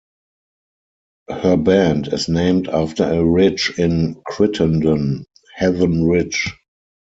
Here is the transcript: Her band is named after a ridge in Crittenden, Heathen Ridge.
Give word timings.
Her 1.29 1.57
band 1.57 2.11
is 2.11 2.27
named 2.27 2.67
after 2.69 3.03
a 3.03 3.23
ridge 3.23 3.71
in 3.77 4.15
Crittenden, 4.27 5.27
Heathen 5.59 6.05
Ridge. 6.07 6.47